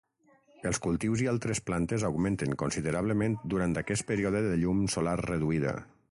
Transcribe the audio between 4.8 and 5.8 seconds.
solar reduïda.